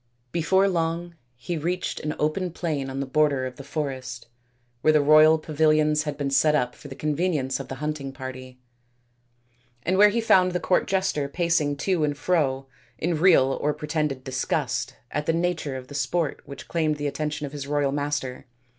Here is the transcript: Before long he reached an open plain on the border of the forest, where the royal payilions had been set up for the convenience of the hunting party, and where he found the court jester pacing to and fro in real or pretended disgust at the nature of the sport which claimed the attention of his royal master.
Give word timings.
Before 0.31 0.67
long 0.67 1.13
he 1.35 1.59
reached 1.59 1.99
an 1.99 2.15
open 2.17 2.49
plain 2.49 2.89
on 2.89 3.01
the 3.01 3.05
border 3.05 3.45
of 3.45 3.57
the 3.57 3.63
forest, 3.63 4.25
where 4.81 4.91
the 4.91 4.99
royal 4.99 5.37
payilions 5.37 6.05
had 6.05 6.17
been 6.17 6.31
set 6.31 6.55
up 6.55 6.73
for 6.73 6.87
the 6.87 6.95
convenience 6.95 7.59
of 7.59 7.67
the 7.67 7.75
hunting 7.75 8.11
party, 8.11 8.57
and 9.83 9.99
where 9.99 10.09
he 10.09 10.19
found 10.19 10.53
the 10.53 10.59
court 10.59 10.87
jester 10.87 11.29
pacing 11.29 11.75
to 11.77 12.03
and 12.03 12.17
fro 12.17 12.65
in 12.97 13.19
real 13.19 13.51
or 13.61 13.75
pretended 13.75 14.23
disgust 14.23 14.95
at 15.11 15.27
the 15.27 15.33
nature 15.33 15.77
of 15.77 15.87
the 15.87 15.93
sport 15.93 16.41
which 16.45 16.67
claimed 16.67 16.95
the 16.95 17.05
attention 17.05 17.45
of 17.45 17.51
his 17.51 17.67
royal 17.67 17.91
master. 17.91 18.47